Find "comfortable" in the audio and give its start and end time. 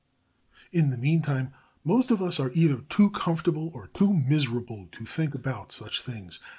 3.11-3.69